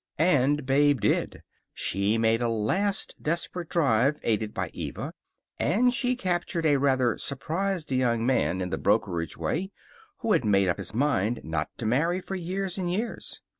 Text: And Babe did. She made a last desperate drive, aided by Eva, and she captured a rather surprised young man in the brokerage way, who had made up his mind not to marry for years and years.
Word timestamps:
And 0.17 0.65
Babe 0.65 0.99
did. 0.99 1.43
She 1.75 2.17
made 2.17 2.41
a 2.41 2.49
last 2.49 3.21
desperate 3.21 3.69
drive, 3.69 4.17
aided 4.23 4.51
by 4.51 4.71
Eva, 4.73 5.13
and 5.59 5.93
she 5.93 6.15
captured 6.15 6.65
a 6.65 6.77
rather 6.77 7.19
surprised 7.19 7.91
young 7.91 8.25
man 8.25 8.61
in 8.61 8.71
the 8.71 8.79
brokerage 8.79 9.37
way, 9.37 9.69
who 10.21 10.31
had 10.31 10.43
made 10.43 10.69
up 10.69 10.77
his 10.79 10.95
mind 10.95 11.41
not 11.43 11.69
to 11.77 11.85
marry 11.85 12.19
for 12.19 12.33
years 12.33 12.79
and 12.79 12.91
years. 12.91 13.41